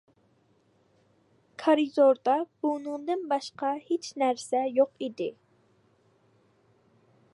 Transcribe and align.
كارىدوردا 1.63 2.37
بۇنىڭدىن 2.65 3.21
باشقا 3.35 3.71
ھېچ 3.91 4.09
نەرسە 4.23 4.63
يوق 4.79 4.97
ئىدى. 5.09 5.29